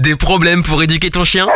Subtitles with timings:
[0.00, 1.46] Des problèmes pour éduquer ton chien?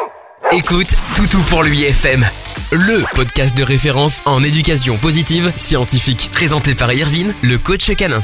[0.53, 2.27] Écoute Toutou pour lui FM,
[2.73, 8.23] le podcast de référence en éducation positive scientifique, présenté par Irvine, le coach canin.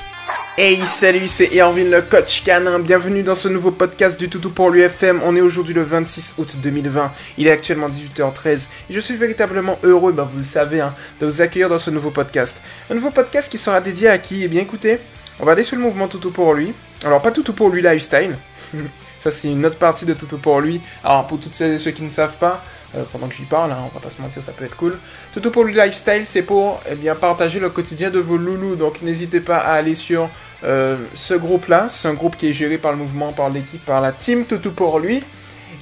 [0.58, 4.68] Hey salut c'est Irvine le coach canin, bienvenue dans ce nouveau podcast du Toutou pour
[4.68, 9.16] l'UFM, on est aujourd'hui le 26 août 2020, il est actuellement 18h13 et je suis
[9.16, 12.60] véritablement heureux, bah vous le savez, hein, de vous accueillir dans ce nouveau podcast.
[12.90, 14.44] Un nouveau podcast qui sera dédié à qui?
[14.44, 14.98] Eh bien écoutez,
[15.38, 16.74] on va aller sur le mouvement Toutou pour lui,
[17.06, 18.36] alors pas Toutou pour lui lifestyle,
[19.20, 20.80] Ça, c'est une autre partie de Toto pour lui.
[21.04, 22.64] Alors, pour toutes celles et ceux qui ne savent pas,
[22.96, 24.98] euh, pendant que j'y parle, hein, on va pas se mentir, ça peut être cool.
[25.32, 28.76] Toto pour lui lifestyle, c'est pour eh bien partager le quotidien de vos loulous.
[28.76, 30.28] Donc, n'hésitez pas à aller sur
[30.64, 31.88] euh, ce groupe-là.
[31.90, 34.70] C'est un groupe qui est géré par le mouvement, par l'équipe, par la team Toto
[34.70, 35.22] pour lui.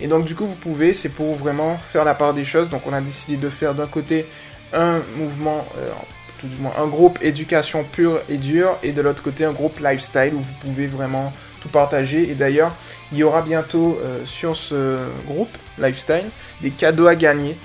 [0.00, 2.68] Et donc, du coup, vous pouvez, c'est pour vraiment faire la part des choses.
[2.68, 4.26] Donc, on a décidé de faire d'un côté
[4.72, 5.90] un mouvement, euh,
[6.40, 9.80] tout du moins un groupe éducation pure et dure, et de l'autre côté un groupe
[9.80, 12.30] lifestyle où vous pouvez vraiment tout partager.
[12.30, 12.74] Et d'ailleurs,
[13.12, 16.26] il y aura bientôt euh, sur ce groupe Lifestyle
[16.60, 17.56] des cadeaux à gagner.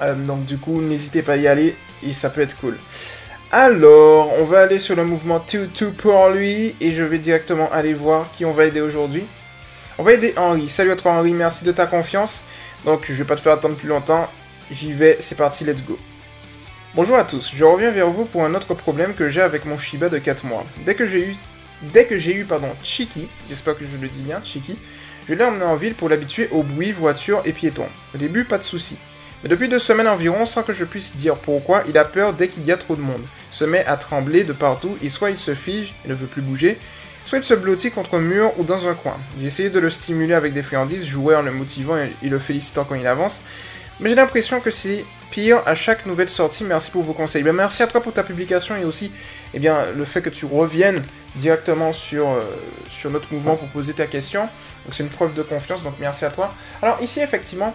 [0.00, 1.76] Euh, donc du coup, n'hésitez pas à y aller
[2.06, 2.78] et ça peut être cool.
[3.50, 7.92] Alors, on va aller sur le mouvement 2-2 pour lui et je vais directement aller
[7.92, 9.24] voir qui on va aider aujourd'hui.
[9.98, 10.68] On va aider Henri.
[10.68, 12.42] Salut à toi Henri, merci de ta confiance.
[12.84, 14.26] Donc je vais pas te faire attendre plus longtemps.
[14.70, 15.98] J'y vais, c'est parti, let's go.
[16.94, 19.78] Bonjour à tous, je reviens vers vous pour un autre problème que j'ai avec mon
[19.78, 20.66] Shiba de 4 mois.
[20.84, 21.34] Dès que j'ai eu
[21.80, 24.76] Dès que j'ai eu, pardon, Chiki, j'espère que je le dis bien, Chiki,
[25.26, 27.88] je l'ai emmené en ville pour l'habituer au bruit, voiture et piétons.
[28.14, 28.98] Au début, pas de soucis.
[29.42, 32.48] Mais depuis deux semaines environ, sans que je puisse dire pourquoi, il a peur dès
[32.48, 33.24] qu'il y a trop de monde.
[33.50, 36.42] Se met à trembler de partout et soit il se fige et ne veut plus
[36.42, 36.76] bouger,
[37.24, 39.16] soit il se blottit contre un mur ou dans un coin.
[39.40, 42.84] J'ai essayé de le stimuler avec des friandises, jouer en le motivant et le félicitant
[42.84, 43.40] quand il avance,
[44.02, 46.64] mais j'ai l'impression que c'est pire à chaque nouvelle sortie.
[46.64, 47.42] Merci pour vos conseils.
[47.42, 49.12] Ben, merci à toi pour ta publication et aussi
[49.54, 51.02] eh bien, le fait que tu reviennes
[51.36, 52.42] directement sur, euh,
[52.88, 54.42] sur notre mouvement pour poser ta question.
[54.84, 56.52] Donc c'est une preuve de confiance, donc merci à toi.
[56.82, 57.74] Alors ici effectivement,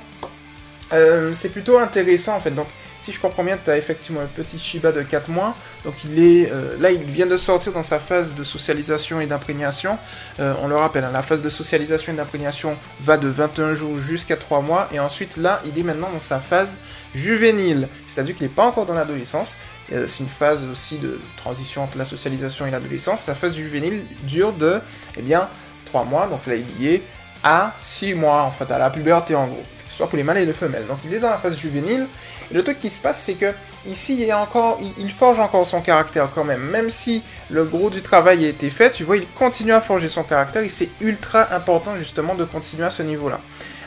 [0.94, 2.52] euh, c'est plutôt intéressant en fait.
[2.52, 2.68] Donc
[3.08, 5.56] si je comprends bien, tu as effectivement un petit Shiba de 4 mois.
[5.86, 9.28] Donc il est euh, là, il vient de sortir dans sa phase de socialisation et
[9.28, 9.98] d'imprégnation.
[10.42, 13.98] Euh, on le rappelle, hein, la phase de socialisation et d'imprégnation va de 21 jours
[13.98, 14.90] jusqu'à 3 mois.
[14.92, 16.80] Et ensuite, là, il est maintenant dans sa phase
[17.16, 17.88] juvénile.
[18.08, 19.58] C'est-à-dire qu'il n'est pas encore dans l'adolescence.
[19.94, 23.26] Euh, c'est une phase aussi de transition entre la socialisation et l'adolescence.
[23.26, 24.82] La phase juvénile dure de,
[25.18, 25.48] eh bien,
[25.86, 26.28] 3 mois.
[26.28, 27.04] Donc là, il y est
[27.42, 29.64] à 6 mois, en fait, à la puberté en gros
[29.98, 30.86] soit pour les mâles et les femelles.
[30.88, 32.08] Donc il est dans la phase juvénile.
[32.52, 33.52] Et le truc qui se passe, c'est que
[33.88, 36.62] ici, il, encore, il, forge encore son caractère quand même.
[36.62, 40.08] Même si le gros du travail a été fait, tu vois, il continue à forger
[40.08, 43.40] son caractère et c'est ultra important justement de continuer à ce niveau-là.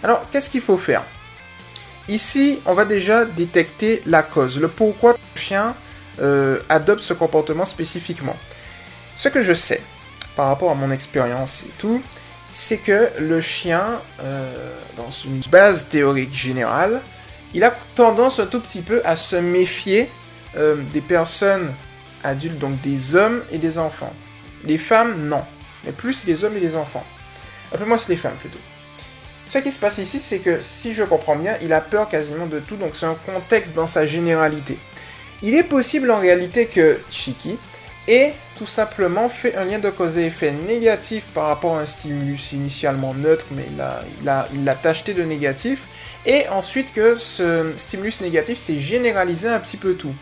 [0.02, 1.02] Alors, qu'est-ce qu'il faut faire?
[2.08, 5.76] Ici, on va déjà détecter la cause, le pourquoi le chien
[6.20, 8.36] euh, adopte ce comportement spécifiquement.
[9.16, 9.80] Ce que je sais,
[10.34, 12.02] par rapport à mon expérience et tout,
[12.52, 17.00] c'est que le chien, euh, dans une base théorique générale,
[17.54, 20.08] il a tendance un tout petit peu à se méfier
[20.56, 21.72] euh, des personnes
[22.22, 24.14] adultes, donc des hommes et des enfants.
[24.64, 25.44] Les femmes, non.
[25.84, 27.04] Mais plus les hommes et les enfants.
[27.76, 28.58] Peu moins c'est les femmes plutôt.
[29.48, 32.46] Ce qui se passe ici, c'est que si je comprends bien, il a peur quasiment
[32.46, 34.78] de tout, donc c'est un contexte dans sa généralité.
[35.42, 37.58] Il est possible en réalité que Chiki,
[38.10, 41.86] et tout simplement fait un lien de cause et effet négatif par rapport à un
[41.86, 43.76] stimulus initialement neutre, mais il
[44.24, 45.86] l'a a, il tacheté de négatif,
[46.26, 50.12] et ensuite que ce stimulus négatif s'est généralisé un petit peu tout.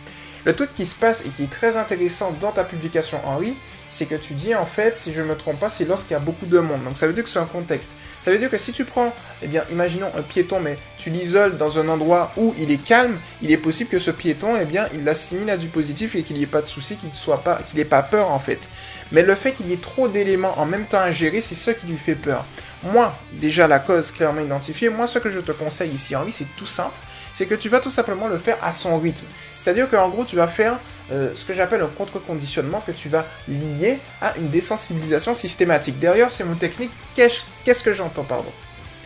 [0.44, 3.56] Le truc qui se passe et qui est très intéressant dans ta publication Henri,
[3.90, 6.16] c'est que tu dis en fait, si je ne me trompe pas, c'est lorsqu'il y
[6.16, 6.84] a beaucoup de monde.
[6.84, 7.90] Donc ça veut dire que c'est un contexte.
[8.20, 11.56] Ça veut dire que si tu prends, eh bien, imaginons un piéton, mais tu l'isoles
[11.56, 14.88] dans un endroit où il est calme, il est possible que ce piéton, eh bien,
[14.92, 17.60] il l'assimile à du positif et qu'il n'y ait pas de souci, qu'il soit pas,
[17.66, 18.68] qu'il n'ait pas peur en fait.
[19.12, 21.72] Mais le fait qu'il y ait trop d'éléments en même temps à gérer, c'est ça
[21.74, 22.44] qui lui fait peur.
[22.82, 26.46] Moi, déjà la cause clairement identifiée, moi ce que je te conseille ici Henri, c'est
[26.56, 26.94] tout simple,
[27.38, 29.24] c'est que tu vas tout simplement le faire à son rythme.
[29.56, 30.80] C'est-à-dire qu'en gros, tu vas faire
[31.12, 36.00] euh, ce que j'appelle un contre-conditionnement que tu vas lier à une désensibilisation systématique.
[36.00, 38.50] Derrière ces mots techniques, qu'est-ce que j'entends, pardon?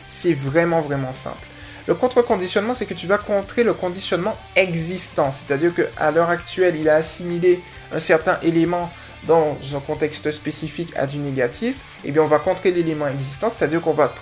[0.07, 1.47] C'est vraiment, vraiment simple.
[1.87, 5.31] Le contre-conditionnement, c'est que tu vas contrer le conditionnement existant.
[5.31, 7.61] C'est-à-dire qu'à l'heure actuelle, il a assimilé
[7.93, 8.91] un certain élément
[9.25, 11.81] dans un contexte spécifique à du négatif.
[12.03, 14.15] Et eh bien, on va contrer l'élément existant, c'est-à-dire qu'on va,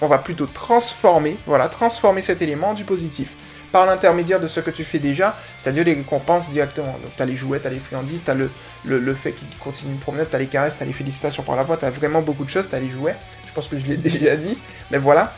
[0.00, 3.36] on va plutôt transformer, voilà, transformer cet élément en du positif
[3.72, 6.92] par l'intermédiaire de ce que tu fais déjà, c'est-à-dire les récompenses directement.
[7.02, 8.50] Donc tu as les jouets, tu as les friandises, tu as le,
[8.84, 11.56] le, fait qu'il continue de promener, tu as les caresses, tu as les félicitations par
[11.56, 13.16] la voix, tu as vraiment beaucoup de choses, tu as les jouets,
[13.46, 14.58] je pense que je l'ai déjà dit,
[14.90, 15.32] mais voilà.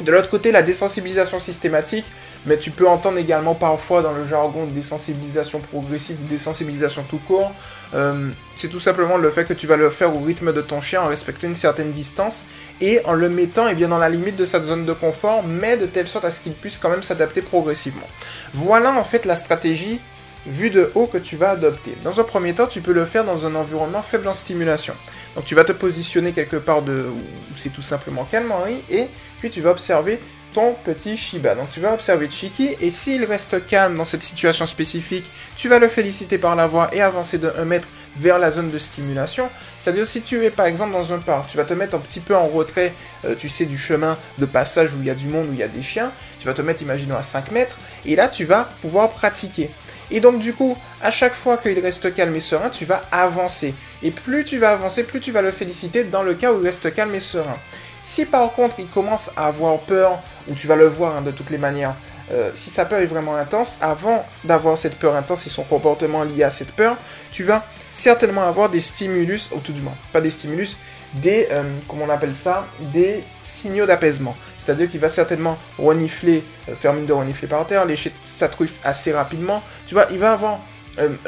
[0.00, 2.04] De l'autre côté, la désensibilisation systématique,
[2.46, 7.52] mais tu peux entendre également parfois dans le jargon désensibilisation progressive ou désensibilisation tout court.
[7.94, 10.80] Euh, c'est tout simplement le fait que tu vas le faire au rythme de ton
[10.80, 12.42] chien en respectant une certaine distance
[12.80, 15.76] et en le mettant eh bien, dans la limite de sa zone de confort, mais
[15.76, 18.08] de telle sorte à ce qu'il puisse quand même s'adapter progressivement.
[18.52, 20.00] Voilà en fait la stratégie
[20.46, 21.94] vue de haut que tu vas adopter.
[22.02, 24.94] Dans un premier temps, tu peux le faire dans un environnement faible en stimulation.
[25.34, 28.52] Donc tu vas te positionner quelque part de, où c'est tout simplement calme
[28.90, 29.08] et
[29.38, 30.20] puis tu vas observer
[30.54, 31.54] ton petit Shiba.
[31.56, 35.78] Donc tu vas observer Chiki et s'il reste calme dans cette situation spécifique, tu vas
[35.78, 39.50] le féliciter par la voix et avancer de 1 mètre vers la zone de stimulation.
[39.76, 42.20] C'est-à-dire si tu es par exemple dans un parc, tu vas te mettre un petit
[42.20, 42.94] peu en retrait,
[43.24, 45.58] euh, tu sais, du chemin de passage où il y a du monde, où il
[45.58, 48.44] y a des chiens, tu vas te mettre, imaginons, à 5 mètres, et là tu
[48.44, 49.70] vas pouvoir pratiquer.
[50.10, 53.74] Et donc du coup, à chaque fois qu'il reste calme et serein, tu vas avancer.
[54.02, 56.66] Et plus tu vas avancer, plus tu vas le féliciter dans le cas où il
[56.66, 57.56] reste calme et serein.
[58.02, 61.30] Si par contre il commence à avoir peur, ou tu vas le voir hein, de
[61.30, 61.94] toutes les manières,
[62.32, 66.24] euh, si sa peur est vraiment intense, avant d'avoir cette peur intense et son comportement
[66.24, 66.96] lié à cette peur,
[67.30, 70.78] tu vas certainement avoir des stimulus, ou tout du moins, pas des stimulus,
[71.14, 74.36] des, euh, comment on appelle ça, des signaux d'apaisement.
[74.58, 78.74] C'est-à-dire qu'il va certainement renifler, euh, faire mine de renifler par terre, lécher sa truffe
[78.82, 79.62] assez rapidement.
[79.86, 80.60] Tu vois, il va avoir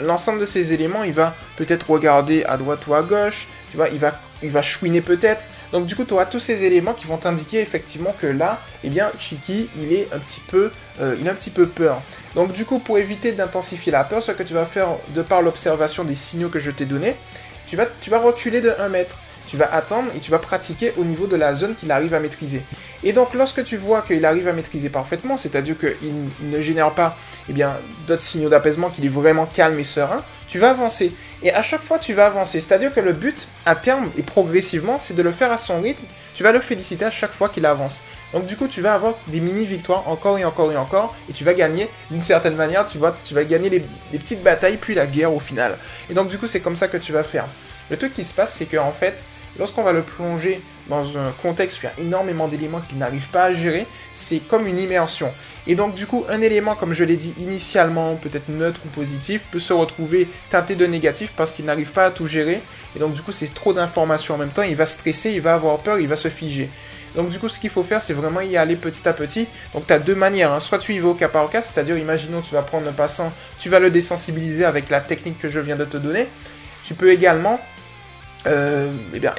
[0.01, 3.89] l'ensemble de ces éléments, il va peut-être regarder à droite ou à gauche, tu vois,
[3.89, 7.07] il va, il va chouiner peut-être, donc du coup, tu auras tous ces éléments qui
[7.07, 10.71] vont t'indiquer effectivement que là, eh bien, Chiki, il est un petit peu,
[11.01, 12.01] euh, il a un petit peu peur.
[12.35, 15.43] Donc du coup, pour éviter d'intensifier la peur, ce que tu vas faire de par
[15.43, 17.17] l'observation des signaux que je t'ai donnés,
[17.67, 19.17] tu vas, tu vas reculer de 1 mètre.
[19.49, 22.21] Tu vas attendre et tu vas pratiquer au niveau de la zone qu'il arrive à
[22.21, 22.63] maîtriser.
[23.05, 27.17] Et donc lorsque tu vois qu'il arrive à maîtriser parfaitement, c'est-à-dire qu'il ne génère pas
[27.49, 27.53] eh
[28.09, 31.13] d'autres signaux d'apaisement, qu'il est vraiment calme et serein, tu vas avancer.
[31.43, 32.61] Et à chaque fois, tu vas avancer.
[32.61, 36.07] C'est-à-dire que le but, à terme et progressivement, c'est de le faire à son rythme.
[36.35, 38.03] Tu vas le féliciter à chaque fois qu'il avance.
[38.33, 41.15] Donc du coup, tu vas avoir des mini-victoires encore et encore et encore.
[41.29, 44.77] Et tu vas gagner, d'une certaine manière, tu, vois, tu vas gagner les, petites batailles,
[44.77, 45.77] puis la guerre au final.
[46.11, 47.47] Et donc du coup, c'est comme ça que tu vas faire.
[47.91, 49.23] Le truc qui se passe, c'est qu'en fait,
[49.59, 53.29] lorsqu'on va le plonger dans un contexte où il y a énormément d'éléments qu'il n'arrive
[53.29, 55.33] pas à gérer, c'est comme une immersion.
[55.67, 59.45] Et donc du coup, un élément, comme je l'ai dit initialement, peut-être neutre ou positif,
[59.51, 62.61] peut se retrouver teinté de négatif parce qu'il n'arrive pas à tout gérer.
[62.95, 65.55] Et donc du coup, c'est trop d'informations en même temps, il va stresser, il va
[65.55, 66.71] avoir peur, il va se figer.
[67.17, 69.47] Donc du coup, ce qu'il faut faire, c'est vraiment y aller petit à petit.
[69.73, 70.53] Donc tu as deux manières.
[70.53, 70.61] Hein.
[70.61, 73.33] Soit tu y vas au cas par cas, c'est-à-dire, imaginons, tu vas prendre un passant,
[73.59, 76.29] tu vas le désensibiliser avec la technique que je viens de te donner.
[76.85, 77.59] Tu peux également...
[78.47, 79.35] Euh, eh bien,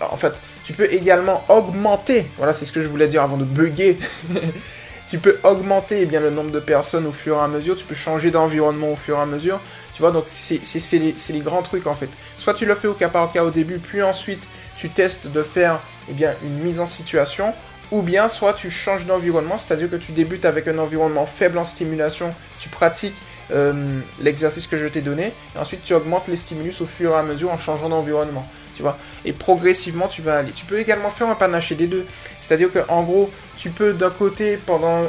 [0.00, 0.34] en fait,
[0.64, 3.98] tu peux également augmenter, voilà c'est ce que je voulais dire avant de bugger,
[5.06, 7.84] tu peux augmenter eh bien, le nombre de personnes au fur et à mesure, tu
[7.84, 9.60] peux changer d'environnement au fur et à mesure,
[9.94, 10.60] tu vois, donc c'est
[10.98, 12.08] les, les, grands trucs en fait.
[12.38, 14.42] Soit tu le fais au cas par cas au début, puis ensuite
[14.76, 15.78] tu testes de faire
[16.10, 17.54] eh bien, une mise en situation,
[17.90, 21.64] ou bien soit tu changes d'environnement, c'est-à-dire que tu débutes avec un environnement faible en
[21.64, 23.16] stimulation, tu pratiques
[23.50, 27.16] euh, l'exercice que je t'ai donné, et ensuite tu augmentes les stimulus au fur et
[27.16, 28.96] à mesure en changeant d'environnement tu vois.
[29.24, 30.52] Et progressivement, tu vas aller.
[30.52, 32.06] Tu peux également faire un panaché des deux.
[32.40, 35.02] C'est-à-dire que, en gros, tu peux d'un côté, pendant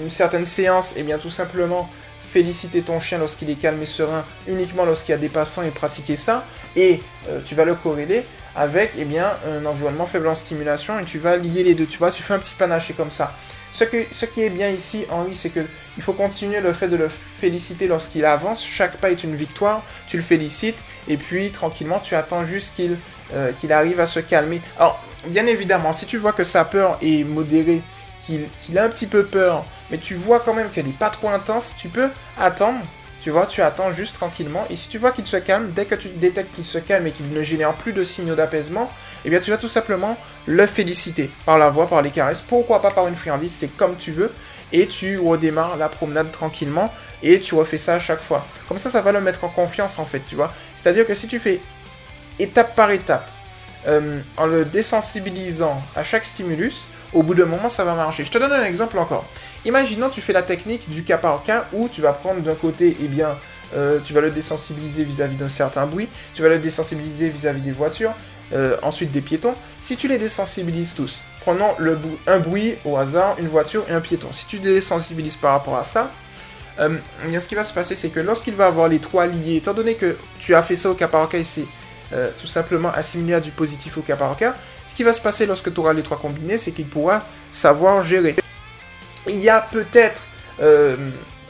[0.00, 1.88] une certaine séance, et eh bien tout simplement
[2.32, 5.70] féliciter ton chien lorsqu'il est calme et serein, uniquement lorsqu'il y a des passants et
[5.70, 6.44] pratiquer ça.
[6.76, 11.04] Et euh, tu vas le corréler avec eh bien, un environnement faible en stimulation et
[11.04, 11.86] tu vas lier les deux.
[11.86, 13.34] Tu vois, tu fais un petit panaché comme ça.
[13.72, 15.60] Ce, qui est bien ici, Henri, c'est que
[15.96, 18.64] il faut continuer le fait de le féliciter lorsqu'il avance.
[18.64, 19.82] Chaque pas est une victoire.
[20.06, 20.78] Tu le félicites
[21.08, 22.96] et puis tranquillement, tu attends juste qu'il
[23.32, 24.60] euh, qu'il arrive à se calmer.
[24.76, 27.80] Alors, bien évidemment, si tu vois que sa peur est modérée,
[28.26, 31.28] qu'il a un petit peu peur, mais tu vois quand même qu'elle n'est pas trop
[31.28, 32.80] intense, tu peux attendre
[33.20, 34.66] tu vois, tu attends juste tranquillement.
[34.70, 37.12] Et si tu vois qu'il se calme, dès que tu détectes qu'il se calme et
[37.12, 38.90] qu'il ne génère plus de signaux d'apaisement,
[39.24, 42.80] eh bien tu vas tout simplement le féliciter par la voix, par les caresses, pourquoi
[42.80, 44.32] pas par une friandise, c'est comme tu veux.
[44.72, 48.46] Et tu redémarres la promenade tranquillement et tu refais ça à chaque fois.
[48.68, 50.52] Comme ça, ça va le mettre en confiance en fait, tu vois.
[50.76, 51.60] C'est-à-dire que si tu fais
[52.38, 53.28] étape par étape,
[53.88, 58.24] euh, en le désensibilisant à chaque stimulus, au bout d'un moment, ça va marcher.
[58.24, 59.24] Je te donne un exemple encore.
[59.64, 62.96] Imaginons, tu fais la technique du cas par cas où tu vas prendre d'un côté,
[63.02, 63.36] eh bien,
[63.74, 67.72] euh, tu vas le désensibiliser vis-à-vis d'un certain bruit, tu vas le désensibiliser vis-à-vis des
[67.72, 68.12] voitures,
[68.52, 69.54] euh, ensuite des piétons.
[69.80, 71.74] Si tu les désensibilises tous, prenons
[72.26, 74.28] un bruit au hasard, une voiture et un piéton.
[74.32, 76.10] Si tu les désensibilises par rapport à ça,
[76.78, 76.96] euh,
[77.38, 79.94] ce qui va se passer, c'est que lorsqu'il va avoir les trois liés, étant donné
[79.94, 81.38] que tu as fait ça au cas par cas
[82.10, 84.54] tout simplement assimilé à du positif au cas par cas,
[84.86, 88.02] ce qui va se passer lorsque tu auras les trois combinés, c'est qu'il pourra savoir
[88.02, 88.34] gérer
[89.26, 90.22] il y a peut-être
[90.60, 90.96] euh,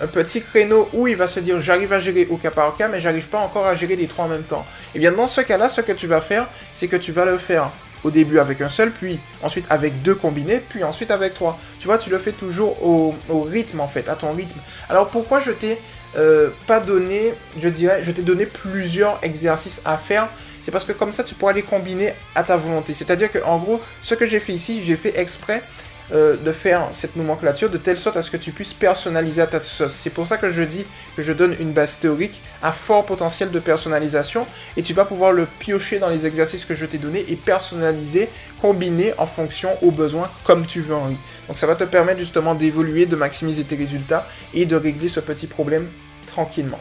[0.00, 2.88] un petit créneau où il va se dire j'arrive à gérer au cas par cas,
[2.88, 4.64] mais j'arrive pas encore à gérer les trois en même temps.
[4.88, 7.25] Et eh bien dans ce cas-là, ce que tu vas faire, c'est que tu vas
[7.25, 7.71] le faire
[8.02, 11.59] au début avec un seul, puis ensuite avec deux combinés, puis ensuite avec trois.
[11.79, 14.59] Tu vois, tu le fais toujours au, rythme en fait, à ton rythme.
[14.88, 15.79] Alors pourquoi je t'ai
[16.17, 20.29] euh, pas donné, je dirais, je t'ai donné plusieurs exercices à faire
[20.62, 22.95] c'est parce que comme ça, tu pourras les combiner à ta volonté.
[22.95, 25.62] C'est-à-dire que, en gros, ce que j'ai fait ici, j'ai fait exprès
[26.12, 29.47] euh, de faire cette nomenclature de telle sorte à ce que tu puisses personnaliser à
[29.47, 29.93] ta sauce.
[29.93, 30.85] C'est pour ça que je dis
[31.17, 35.33] que je donne une base théorique à fort potentiel de personnalisation et tu vas pouvoir
[35.33, 38.29] le piocher dans les exercices que je t'ai donnés et personnaliser,
[38.61, 41.19] combiner en fonction aux besoins comme tu veux en lui.
[41.49, 45.21] Donc ça va te permettre justement d'évoluer, de maximiser tes résultats et de régler ce
[45.21, 45.88] petit problème
[46.26, 46.81] tranquillement.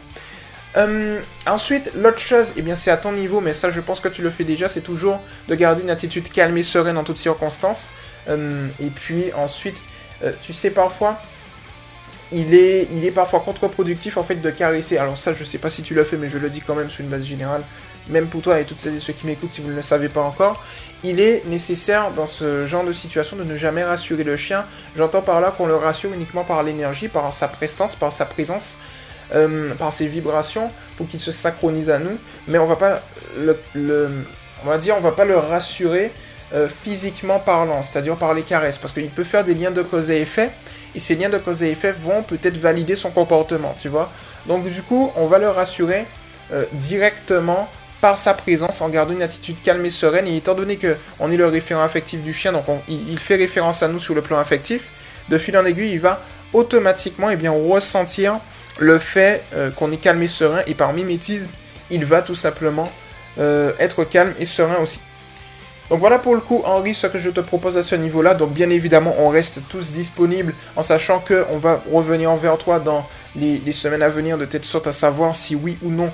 [0.77, 4.07] Euh, ensuite, l'autre chose, eh bien, c'est à ton niveau, mais ça, je pense que
[4.07, 7.17] tu le fais déjà, c'est toujours de garder une attitude calme et sereine en toutes
[7.17, 7.89] circonstances.
[8.27, 9.81] Euh, et puis ensuite,
[10.23, 11.19] euh, tu sais, parfois,
[12.31, 14.97] il est, il est parfois contre-productif en fait de caresser.
[14.97, 16.89] Alors ça, je sais pas si tu le fais, mais je le dis quand même
[16.89, 17.63] sur une base générale,
[18.07, 20.09] même pour toi et toutes celles et ceux qui m'écoutent si vous ne le savez
[20.09, 20.63] pas encore.
[21.03, 24.65] Il est nécessaire dans ce genre de situation de ne jamais rassurer le chien.
[24.95, 28.77] J'entends par là qu'on le rassure uniquement par l'énergie, par sa prestance, par sa présence.
[29.35, 32.17] Euh, par ses vibrations pour qu'il se synchronise à nous,
[32.47, 32.99] mais on va pas
[33.37, 33.55] le,
[34.65, 36.11] on va dire on va pas le rassurer
[36.51, 40.09] euh, physiquement parlant, c'est-à-dire par les caresses, parce qu'il peut faire des liens de cause
[40.09, 40.49] et effet,
[40.95, 44.11] et ces liens de cause et effet vont peut-être valider son comportement, tu vois.
[44.47, 46.07] Donc du coup, on va le rassurer
[46.51, 47.69] euh, directement
[48.01, 51.29] par sa présence en gardant une attitude calme et sereine, et étant donné que on
[51.29, 54.39] est le référent affectif du chien, donc il, fait référence à nous sur le plan
[54.39, 54.89] affectif,
[55.29, 56.19] de fil en aiguille, il va
[56.51, 58.39] automatiquement et eh bien, ressentir
[58.77, 61.49] le fait euh, qu'on est calme et serein, et par mimétisme,
[61.89, 62.91] il va tout simplement
[63.39, 64.99] euh, être calme et serein aussi.
[65.89, 68.35] Donc voilà pour le coup, Henri, ce que je te propose à ce niveau-là.
[68.35, 73.07] Donc bien évidemment, on reste tous disponibles en sachant qu'on va revenir envers toi dans
[73.35, 76.11] les, semaines à venir de telle sorte à savoir si oui ou non,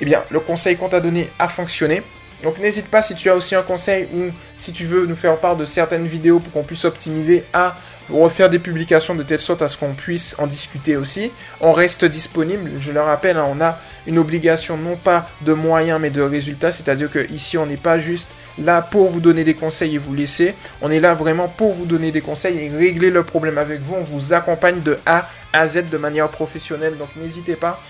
[0.00, 2.02] eh bien, le conseil qu'on t'a donné a fonctionné.
[2.44, 5.38] Donc n'hésite pas si tu as aussi un conseil ou si tu veux nous faire
[5.38, 7.76] part de certaines vidéos pour qu'on puisse optimiser à
[8.10, 11.30] refaire des publications de telle sorte à ce qu'on puisse en discuter aussi.
[11.60, 16.00] On reste disponible, je le rappelle, hein, on a une obligation non pas de moyens
[16.00, 19.54] mais de résultats, c'est-à-dire que ici on n'est pas juste là pour vous donner des
[19.54, 23.10] conseils et vous laisser, on est là vraiment pour vous donner des conseils et régler
[23.10, 27.08] le problème avec vous, on vous accompagne de A à Z de manière professionnelle, donc
[27.16, 27.82] n'hésitez pas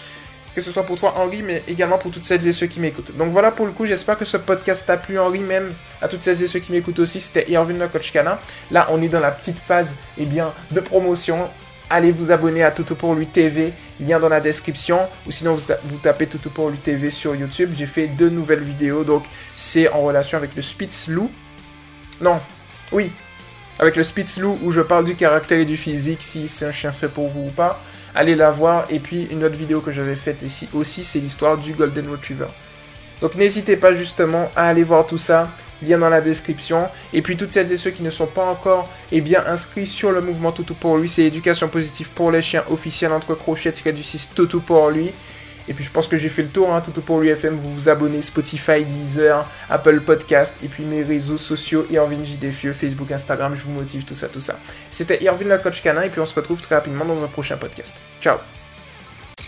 [0.57, 3.15] que ce soit pour toi Henri, mais également pour toutes celles et ceux qui m'écoutent.
[3.15, 6.23] Donc voilà pour le coup, j'espère que ce podcast t'a plu Henri, même à toutes
[6.23, 8.15] celles et ceux qui m'écoutent aussi, c'était Irvin le coach.
[8.71, 11.51] Là, on est dans la petite phase eh bien, de promotion.
[11.91, 15.99] Allez vous abonner à Toto pour lui TV, lien dans la description, ou sinon vous,
[15.99, 17.75] tapez Toto pour lui TV sur YouTube.
[17.77, 19.25] J'ai fait deux nouvelles vidéos, donc
[19.57, 21.31] c'est en relation avec le Spitzlou.
[22.23, 22.41] Non,
[22.93, 23.13] oui,
[23.79, 26.93] avec le Spitzlou où je parle du caractère et du physique, si c'est un chien
[26.93, 27.81] fait pour vous ou pas
[28.17, 28.87] allez la voir.
[28.91, 32.49] Et puis une autre vidéo que j'avais faite ici aussi, c'est l'histoire du Golden Retriever.
[33.21, 35.49] Donc n'hésitez pas justement à aller voir tout ça,
[35.83, 36.89] lien dans la description.
[37.13, 40.11] Et puis toutes celles et ceux qui ne sont pas encore eh bien, inscrits sur
[40.11, 44.03] le mouvement Toutou pour lui, c'est éducation positive pour les chiens officiel entre crochets du
[44.03, 45.13] 6 Toutou pour lui.
[45.69, 47.89] Et puis je pense que j'ai fait le tour, hein, tout pour l'UFM, vous vous
[47.89, 53.65] abonnez, Spotify, Deezer, Apple Podcast, et puis mes réseaux sociaux, Irvin JDFIE, Facebook, Instagram, je
[53.65, 54.59] vous motive, tout ça, tout ça.
[54.91, 57.57] C'était Irvin le coach canin, et puis on se retrouve très rapidement dans un prochain
[57.57, 57.97] podcast.
[58.21, 58.39] Ciao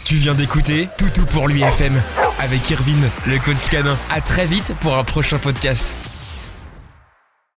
[0.04, 2.00] Tu viens d'écouter Toutou pour l'UFM
[2.40, 3.98] avec Irvin, le coach canin.
[4.10, 6.07] À très vite pour un prochain podcast.